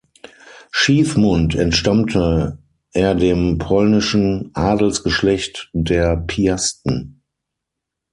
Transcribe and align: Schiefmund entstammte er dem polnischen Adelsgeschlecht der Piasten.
Schiefmund 0.71 1.53
entstammte 1.53 2.57
er 2.91 3.13
dem 3.13 3.59
polnischen 3.59 4.49
Adelsgeschlecht 4.55 5.69
der 5.75 6.17
Piasten. 6.17 7.21